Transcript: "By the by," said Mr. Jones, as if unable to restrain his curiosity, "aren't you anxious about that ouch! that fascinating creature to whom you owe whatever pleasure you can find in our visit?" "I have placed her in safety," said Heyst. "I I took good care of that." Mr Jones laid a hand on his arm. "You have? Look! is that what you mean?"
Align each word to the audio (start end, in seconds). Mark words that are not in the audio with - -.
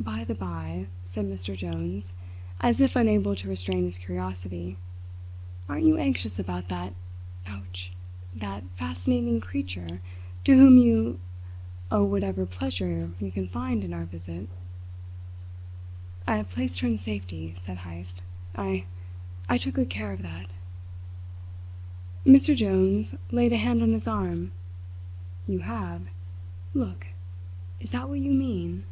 "By 0.00 0.24
the 0.24 0.34
by," 0.34 0.86
said 1.06 1.24
Mr. 1.26 1.56
Jones, 1.56 2.12
as 2.60 2.78
if 2.78 2.94
unable 2.94 3.34
to 3.36 3.48
restrain 3.48 3.84
his 3.86 3.96
curiosity, 3.96 4.76
"aren't 5.66 5.86
you 5.86 5.96
anxious 5.96 6.38
about 6.38 6.68
that 6.68 6.92
ouch! 7.46 7.90
that 8.34 8.64
fascinating 8.74 9.40
creature 9.40 10.02
to 10.44 10.52
whom 10.56 10.76
you 10.76 11.20
owe 11.90 12.04
whatever 12.04 12.44
pleasure 12.44 13.12
you 13.18 13.30
can 13.30 13.48
find 13.48 13.82
in 13.82 13.94
our 13.94 14.04
visit?" 14.04 14.46
"I 16.26 16.36
have 16.36 16.50
placed 16.50 16.80
her 16.80 16.88
in 16.88 16.98
safety," 16.98 17.54
said 17.56 17.78
Heyst. 17.78 18.20
"I 18.54 18.84
I 19.48 19.56
took 19.56 19.74
good 19.76 19.88
care 19.90 20.12
of 20.12 20.20
that." 20.22 20.48
Mr 22.26 22.54
Jones 22.54 23.14
laid 23.30 23.54
a 23.54 23.56
hand 23.56 23.82
on 23.82 23.92
his 23.92 24.06
arm. 24.06 24.52
"You 25.48 25.60
have? 25.60 26.02
Look! 26.74 27.06
is 27.80 27.92
that 27.92 28.08
what 28.10 28.20
you 28.20 28.32
mean?" 28.32 28.84